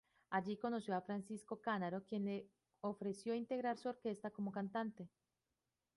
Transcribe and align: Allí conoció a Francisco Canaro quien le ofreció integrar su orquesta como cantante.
Allí 0.31 0.57
conoció 0.57 0.95
a 0.95 1.01
Francisco 1.01 1.61
Canaro 1.61 2.03
quien 2.03 2.25
le 2.25 2.47
ofreció 2.79 3.35
integrar 3.35 3.77
su 3.77 3.87
orquesta 3.87 4.31
como 4.31 4.51
cantante. 4.51 5.07